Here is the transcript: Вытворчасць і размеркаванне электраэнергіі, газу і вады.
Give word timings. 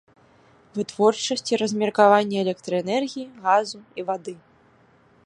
Вытворчасць 0.77 1.45
і 1.53 1.59
размеркаванне 1.63 2.37
электраэнергіі, 2.45 3.29
газу 3.45 3.79
і 4.01 4.07
вады. 4.09 4.33